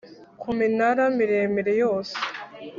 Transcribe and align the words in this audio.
ku 0.41 0.49
minara 0.57 1.03
miremire 1.17 1.73
yose 1.83 2.15